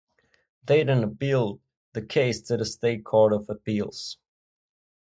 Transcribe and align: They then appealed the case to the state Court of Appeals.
They 0.65 0.83
then 0.83 1.03
appealed 1.03 1.61
the 1.93 2.01
case 2.01 2.41
to 2.47 2.57
the 2.57 2.65
state 2.65 3.05
Court 3.05 3.33
of 3.33 3.47
Appeals. 3.51 4.17